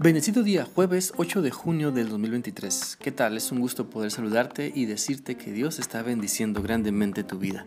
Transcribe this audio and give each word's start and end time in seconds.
Bendecido 0.00 0.44
día, 0.44 0.64
jueves 0.64 1.12
8 1.16 1.42
de 1.42 1.50
junio 1.50 1.90
del 1.90 2.08
2023. 2.08 2.98
¿Qué 3.00 3.10
tal? 3.10 3.36
Es 3.36 3.50
un 3.50 3.58
gusto 3.58 3.90
poder 3.90 4.12
saludarte 4.12 4.70
y 4.72 4.84
decirte 4.84 5.36
que 5.36 5.50
Dios 5.50 5.80
está 5.80 6.02
bendiciendo 6.02 6.62
grandemente 6.62 7.24
tu 7.24 7.36
vida. 7.36 7.66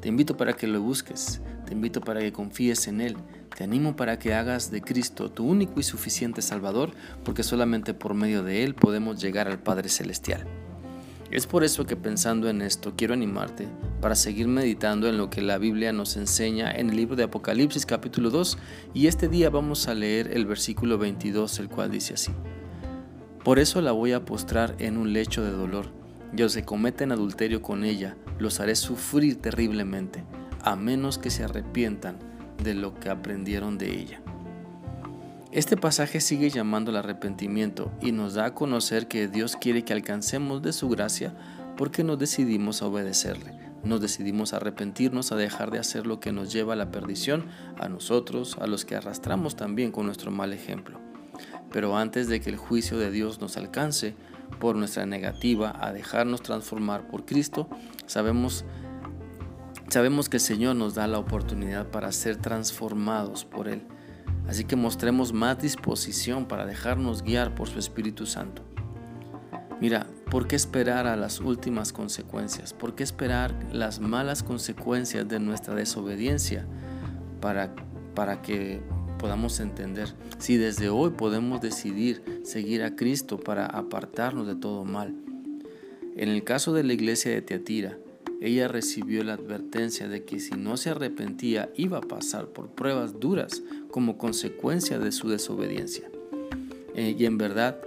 Te 0.00 0.08
invito 0.08 0.38
para 0.38 0.54
que 0.54 0.66
lo 0.66 0.80
busques, 0.80 1.42
te 1.66 1.74
invito 1.74 2.00
para 2.00 2.20
que 2.20 2.32
confíes 2.32 2.88
en 2.88 3.02
Él, 3.02 3.18
te 3.54 3.64
animo 3.64 3.96
para 3.96 4.18
que 4.18 4.32
hagas 4.32 4.70
de 4.70 4.80
Cristo 4.80 5.30
tu 5.30 5.44
único 5.44 5.78
y 5.78 5.82
suficiente 5.82 6.40
Salvador, 6.40 6.92
porque 7.22 7.42
solamente 7.42 7.92
por 7.92 8.14
medio 8.14 8.42
de 8.42 8.64
Él 8.64 8.74
podemos 8.74 9.20
llegar 9.20 9.46
al 9.46 9.58
Padre 9.58 9.90
Celestial. 9.90 10.46
Es 11.30 11.46
por 11.46 11.62
eso 11.62 11.84
que 11.84 11.94
pensando 11.94 12.48
en 12.48 12.62
esto 12.62 12.94
quiero 12.96 13.12
animarte 13.12 13.68
para 14.00 14.14
seguir 14.14 14.48
meditando 14.48 15.08
en 15.08 15.18
lo 15.18 15.28
que 15.28 15.42
la 15.42 15.58
Biblia 15.58 15.92
nos 15.92 16.16
enseña 16.16 16.72
en 16.72 16.88
el 16.88 16.96
libro 16.96 17.16
de 17.16 17.24
Apocalipsis 17.24 17.84
capítulo 17.84 18.30
2 18.30 18.56
y 18.94 19.08
este 19.08 19.28
día 19.28 19.50
vamos 19.50 19.88
a 19.88 19.94
leer 19.94 20.30
el 20.32 20.46
versículo 20.46 20.96
22 20.96 21.58
el 21.58 21.68
cual 21.68 21.90
dice 21.90 22.14
así. 22.14 22.32
Por 23.44 23.58
eso 23.58 23.82
la 23.82 23.92
voy 23.92 24.12
a 24.12 24.24
postrar 24.24 24.74
en 24.78 24.96
un 24.96 25.12
lecho 25.12 25.44
de 25.44 25.50
dolor 25.50 25.92
y 26.34 26.38
los 26.38 26.54
que 26.54 26.64
cometen 26.64 27.12
adulterio 27.12 27.60
con 27.60 27.84
ella 27.84 28.16
los 28.38 28.58
haré 28.60 28.74
sufrir 28.74 29.36
terriblemente 29.36 30.24
a 30.62 30.76
menos 30.76 31.18
que 31.18 31.28
se 31.28 31.44
arrepientan 31.44 32.18
de 32.64 32.72
lo 32.72 32.94
que 32.94 33.10
aprendieron 33.10 33.76
de 33.76 34.00
ella. 34.00 34.22
Este 35.50 35.78
pasaje 35.78 36.20
sigue 36.20 36.50
llamando 36.50 36.90
al 36.90 36.98
arrepentimiento 36.98 37.90
y 38.02 38.12
nos 38.12 38.34
da 38.34 38.44
a 38.44 38.54
conocer 38.54 39.08
que 39.08 39.28
Dios 39.28 39.56
quiere 39.56 39.82
que 39.82 39.94
alcancemos 39.94 40.60
de 40.60 40.74
su 40.74 40.90
gracia 40.90 41.34
porque 41.78 42.04
nos 42.04 42.18
decidimos 42.18 42.82
a 42.82 42.86
obedecerle. 42.86 43.58
Nos 43.82 44.02
decidimos 44.02 44.52
a 44.52 44.58
arrepentirnos, 44.58 45.32
a 45.32 45.36
dejar 45.36 45.70
de 45.70 45.78
hacer 45.78 46.06
lo 46.06 46.20
que 46.20 46.32
nos 46.32 46.52
lleva 46.52 46.74
a 46.74 46.76
la 46.76 46.90
perdición, 46.90 47.46
a 47.78 47.88
nosotros, 47.88 48.58
a 48.60 48.66
los 48.66 48.84
que 48.84 48.94
arrastramos 48.94 49.56
también 49.56 49.90
con 49.90 50.04
nuestro 50.04 50.30
mal 50.30 50.52
ejemplo. 50.52 51.00
Pero 51.72 51.96
antes 51.96 52.28
de 52.28 52.40
que 52.40 52.50
el 52.50 52.56
juicio 52.58 52.98
de 52.98 53.10
Dios 53.10 53.40
nos 53.40 53.56
alcance 53.56 54.14
por 54.60 54.76
nuestra 54.76 55.06
negativa 55.06 55.74
a 55.80 55.94
dejarnos 55.94 56.42
transformar 56.42 57.08
por 57.08 57.24
Cristo, 57.24 57.70
sabemos 58.04 58.66
sabemos 59.88 60.28
que 60.28 60.36
el 60.36 60.42
Señor 60.42 60.76
nos 60.76 60.94
da 60.94 61.06
la 61.06 61.18
oportunidad 61.18 61.86
para 61.86 62.12
ser 62.12 62.36
transformados 62.36 63.46
por 63.46 63.68
Él 63.68 63.86
Así 64.48 64.64
que 64.64 64.76
mostremos 64.76 65.34
más 65.34 65.60
disposición 65.60 66.46
para 66.46 66.64
dejarnos 66.64 67.22
guiar 67.22 67.54
por 67.54 67.68
su 67.68 67.78
Espíritu 67.78 68.24
Santo. 68.24 68.62
Mira, 69.78 70.06
¿por 70.30 70.48
qué 70.48 70.56
esperar 70.56 71.06
a 71.06 71.16
las 71.16 71.40
últimas 71.40 71.92
consecuencias? 71.92 72.72
¿Por 72.72 72.94
qué 72.94 73.04
esperar 73.04 73.54
las 73.70 74.00
malas 74.00 74.42
consecuencias 74.42 75.28
de 75.28 75.38
nuestra 75.38 75.74
desobediencia 75.74 76.66
para, 77.42 77.74
para 78.14 78.40
que 78.40 78.80
podamos 79.18 79.60
entender 79.60 80.14
si 80.38 80.56
desde 80.56 80.88
hoy 80.88 81.10
podemos 81.10 81.60
decidir 81.60 82.40
seguir 82.42 82.82
a 82.82 82.96
Cristo 82.96 83.38
para 83.38 83.66
apartarnos 83.66 84.46
de 84.46 84.56
todo 84.56 84.86
mal? 84.86 85.14
En 86.16 86.30
el 86.30 86.42
caso 86.42 86.72
de 86.72 86.84
la 86.84 86.94
iglesia 86.94 87.30
de 87.30 87.42
Teatira, 87.42 87.98
ella 88.40 88.68
recibió 88.68 89.24
la 89.24 89.34
advertencia 89.34 90.08
de 90.08 90.24
que 90.24 90.38
si 90.38 90.54
no 90.54 90.76
se 90.76 90.90
arrepentía 90.90 91.70
iba 91.76 91.98
a 91.98 92.02
pasar 92.02 92.46
por 92.48 92.70
pruebas 92.70 93.18
duras 93.18 93.62
como 93.90 94.16
consecuencia 94.16 94.98
de 94.98 95.10
su 95.10 95.28
desobediencia. 95.28 96.10
Eh, 96.94 97.16
y 97.18 97.24
en 97.24 97.38
verdad 97.38 97.80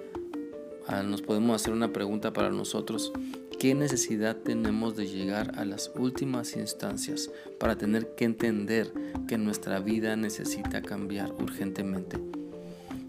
ah, 0.88 1.04
nos 1.04 1.22
podemos 1.22 1.56
hacer 1.56 1.74
una 1.74 1.94
pregunta 1.94 2.34
para 2.34 2.50
nosotros. 2.50 3.14
¿Qué 3.60 3.76
necesidad 3.76 4.38
tenemos 4.38 4.98
de 4.98 5.08
llegar 5.08 5.54
a 5.60 5.66
las 5.66 5.92
últimas 5.96 6.56
instancias 6.56 7.30
para 7.60 7.78
tener 7.78 8.16
que 8.16 8.26
entender 8.26 8.92
que 9.28 9.38
nuestra 9.38 9.80
vida 9.80 10.16
necesita 10.16 10.82
cambiar 10.82 11.32
urgentemente? 11.34 12.18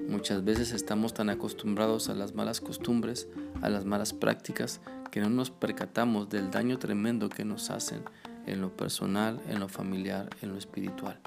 Muchas 0.08 0.44
veces 0.44 0.72
estamos 0.72 1.14
tan 1.14 1.30
acostumbrados 1.30 2.10
a 2.10 2.14
las 2.14 2.34
malas 2.34 2.60
costumbres, 2.60 3.28
a 3.62 3.70
las 3.70 3.86
malas 3.86 4.12
prácticas, 4.12 4.80
que 5.12 5.20
no 5.20 5.30
nos 5.30 5.50
percatamos 5.50 6.30
del 6.30 6.50
daño 6.50 6.78
tremendo 6.78 7.28
que 7.28 7.44
nos 7.44 7.70
hacen 7.70 8.02
en 8.46 8.62
lo 8.62 8.74
personal, 8.74 9.40
en 9.46 9.60
lo 9.60 9.68
familiar, 9.68 10.30
en 10.40 10.48
lo 10.48 10.58
espiritual. 10.58 11.20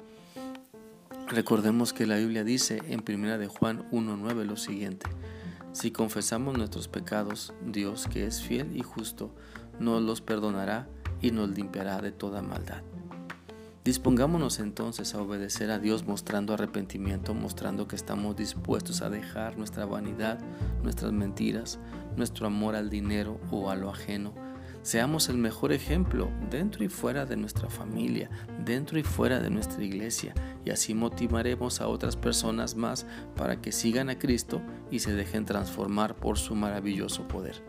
Recordemos 1.28 1.92
que 1.92 2.04
la 2.04 2.16
Biblia 2.16 2.42
dice 2.42 2.82
en 2.88 3.04
1 3.08 3.38
de 3.38 3.46
Juan 3.46 3.88
1.9 3.92 4.44
lo 4.44 4.56
siguiente, 4.56 5.06
si 5.72 5.92
confesamos 5.92 6.58
nuestros 6.58 6.88
pecados, 6.88 7.54
Dios 7.64 8.08
que 8.12 8.26
es 8.26 8.42
fiel 8.42 8.76
y 8.76 8.82
justo, 8.82 9.30
nos 9.78 10.02
los 10.02 10.20
perdonará 10.20 10.88
y 11.22 11.30
nos 11.30 11.50
limpiará 11.50 12.00
de 12.00 12.10
toda 12.10 12.42
maldad. 12.42 12.82
Dispongámonos 13.86 14.58
entonces 14.58 15.14
a 15.14 15.22
obedecer 15.22 15.70
a 15.70 15.78
Dios 15.78 16.08
mostrando 16.08 16.52
arrepentimiento, 16.52 17.34
mostrando 17.34 17.86
que 17.86 17.94
estamos 17.94 18.34
dispuestos 18.34 19.00
a 19.00 19.10
dejar 19.10 19.56
nuestra 19.56 19.86
vanidad, 19.86 20.40
nuestras 20.82 21.12
mentiras, 21.12 21.78
nuestro 22.16 22.48
amor 22.48 22.74
al 22.74 22.90
dinero 22.90 23.38
o 23.52 23.70
a 23.70 23.76
lo 23.76 23.88
ajeno. 23.88 24.34
Seamos 24.82 25.28
el 25.28 25.38
mejor 25.38 25.72
ejemplo 25.72 26.28
dentro 26.50 26.82
y 26.82 26.88
fuera 26.88 27.26
de 27.26 27.36
nuestra 27.36 27.70
familia, 27.70 28.28
dentro 28.64 28.98
y 28.98 29.04
fuera 29.04 29.38
de 29.38 29.50
nuestra 29.50 29.84
iglesia, 29.84 30.34
y 30.64 30.70
así 30.70 30.92
motivaremos 30.92 31.80
a 31.80 31.86
otras 31.86 32.16
personas 32.16 32.74
más 32.74 33.06
para 33.36 33.60
que 33.60 33.70
sigan 33.70 34.10
a 34.10 34.18
Cristo 34.18 34.60
y 34.90 34.98
se 34.98 35.14
dejen 35.14 35.44
transformar 35.44 36.16
por 36.16 36.38
su 36.38 36.56
maravilloso 36.56 37.28
poder. 37.28 37.62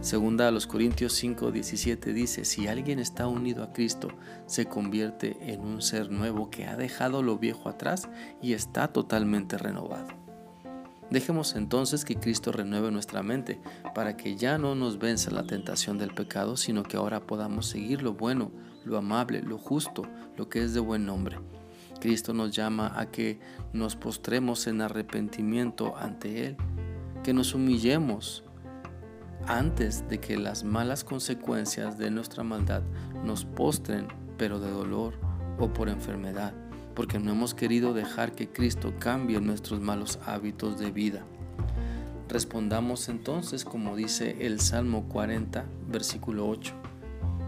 Segunda 0.00 0.48
a 0.48 0.50
los 0.50 0.66
Corintios 0.66 1.12
5, 1.12 1.52
17 1.52 2.14
dice, 2.14 2.46
si 2.46 2.66
alguien 2.68 2.98
está 2.98 3.26
unido 3.26 3.62
a 3.62 3.74
Cristo, 3.74 4.08
se 4.46 4.64
convierte 4.64 5.36
en 5.52 5.60
un 5.60 5.82
ser 5.82 6.10
nuevo 6.10 6.48
que 6.48 6.64
ha 6.64 6.74
dejado 6.74 7.22
lo 7.22 7.36
viejo 7.36 7.68
atrás 7.68 8.08
y 8.40 8.54
está 8.54 8.88
totalmente 8.88 9.58
renovado. 9.58 10.08
Dejemos 11.10 11.54
entonces 11.54 12.06
que 12.06 12.16
Cristo 12.16 12.50
renueve 12.50 12.90
nuestra 12.90 13.22
mente 13.22 13.60
para 13.94 14.16
que 14.16 14.36
ya 14.36 14.56
no 14.56 14.74
nos 14.74 14.98
venza 14.98 15.30
la 15.32 15.46
tentación 15.46 15.98
del 15.98 16.14
pecado, 16.14 16.56
sino 16.56 16.82
que 16.82 16.96
ahora 16.96 17.26
podamos 17.26 17.66
seguir 17.66 18.00
lo 18.00 18.14
bueno, 18.14 18.52
lo 18.86 18.96
amable, 18.96 19.42
lo 19.42 19.58
justo, 19.58 20.04
lo 20.34 20.48
que 20.48 20.62
es 20.62 20.72
de 20.72 20.80
buen 20.80 21.04
nombre. 21.04 21.38
Cristo 22.00 22.32
nos 22.32 22.52
llama 22.52 22.98
a 22.98 23.10
que 23.10 23.38
nos 23.74 23.96
postremos 23.96 24.66
en 24.66 24.80
arrepentimiento 24.80 25.94
ante 25.98 26.46
Él, 26.46 26.56
que 27.22 27.34
nos 27.34 27.54
humillemos 27.54 28.44
antes 29.46 30.08
de 30.08 30.18
que 30.20 30.36
las 30.36 30.64
malas 30.64 31.04
consecuencias 31.04 31.98
de 31.98 32.10
nuestra 32.10 32.42
maldad 32.42 32.82
nos 33.24 33.44
postren, 33.44 34.08
pero 34.36 34.60
de 34.60 34.70
dolor 34.70 35.14
o 35.58 35.72
por 35.72 35.88
enfermedad, 35.88 36.54
porque 36.94 37.18
no 37.18 37.32
hemos 37.32 37.54
querido 37.54 37.94
dejar 37.94 38.32
que 38.32 38.48
Cristo 38.48 38.94
cambie 38.98 39.40
nuestros 39.40 39.80
malos 39.80 40.18
hábitos 40.26 40.78
de 40.78 40.90
vida. 40.90 41.24
Respondamos 42.28 43.08
entonces 43.08 43.64
como 43.64 43.96
dice 43.96 44.36
el 44.40 44.60
Salmo 44.60 45.08
40, 45.08 45.64
versículo 45.88 46.48
8. 46.48 46.74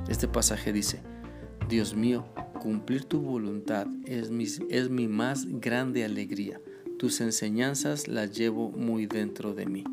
Este 0.09 0.27
pasaje 0.27 0.73
dice, 0.73 1.01
Dios 1.69 1.95
mío, 1.95 2.27
cumplir 2.61 3.05
tu 3.05 3.21
voluntad 3.21 3.87
es 4.05 4.31
mi, 4.31 4.45
es 4.45 4.91
mi 4.91 5.09
más 5.09 5.47
grande 5.47 6.05
alegría. 6.05 6.61
Tus 6.99 7.21
enseñanzas 7.21 8.09
las 8.09 8.37
llevo 8.37 8.71
muy 8.71 9.07
dentro 9.07 9.55
de 9.55 9.67
mí. 9.67 9.85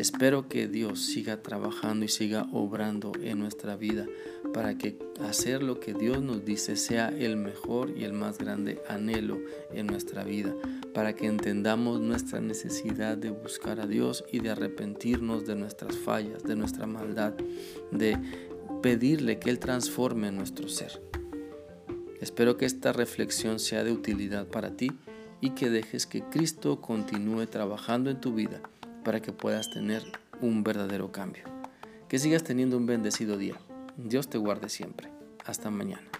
Espero 0.00 0.48
que 0.48 0.66
Dios 0.66 0.98
siga 1.00 1.42
trabajando 1.42 2.06
y 2.06 2.08
siga 2.08 2.48
obrando 2.52 3.12
en 3.22 3.38
nuestra 3.38 3.76
vida 3.76 4.06
para 4.54 4.78
que 4.78 4.98
hacer 5.20 5.62
lo 5.62 5.78
que 5.78 5.92
Dios 5.92 6.22
nos 6.22 6.42
dice 6.42 6.76
sea 6.76 7.08
el 7.10 7.36
mejor 7.36 7.90
y 7.94 8.04
el 8.04 8.14
más 8.14 8.38
grande 8.38 8.80
anhelo 8.88 9.38
en 9.74 9.86
nuestra 9.88 10.24
vida, 10.24 10.54
para 10.94 11.14
que 11.14 11.26
entendamos 11.26 12.00
nuestra 12.00 12.40
necesidad 12.40 13.18
de 13.18 13.28
buscar 13.28 13.78
a 13.78 13.86
Dios 13.86 14.24
y 14.32 14.38
de 14.38 14.48
arrepentirnos 14.48 15.44
de 15.44 15.56
nuestras 15.56 15.98
fallas, 15.98 16.44
de 16.44 16.56
nuestra 16.56 16.86
maldad, 16.86 17.34
de 17.90 18.16
pedirle 18.82 19.38
que 19.38 19.50
Él 19.50 19.58
transforme 19.58 20.32
nuestro 20.32 20.70
ser. 20.70 20.98
Espero 22.22 22.56
que 22.56 22.64
esta 22.64 22.94
reflexión 22.94 23.58
sea 23.58 23.84
de 23.84 23.92
utilidad 23.92 24.46
para 24.46 24.78
ti 24.78 24.92
y 25.42 25.50
que 25.50 25.68
dejes 25.68 26.06
que 26.06 26.22
Cristo 26.22 26.80
continúe 26.80 27.44
trabajando 27.48 28.08
en 28.08 28.18
tu 28.18 28.32
vida 28.32 28.62
para 29.04 29.20
que 29.20 29.32
puedas 29.32 29.70
tener 29.70 30.02
un 30.40 30.62
verdadero 30.62 31.12
cambio. 31.12 31.44
Que 32.08 32.18
sigas 32.18 32.42
teniendo 32.42 32.76
un 32.76 32.86
bendecido 32.86 33.36
día. 33.36 33.56
Dios 33.96 34.28
te 34.28 34.38
guarde 34.38 34.68
siempre. 34.68 35.10
Hasta 35.44 35.70
mañana. 35.70 36.19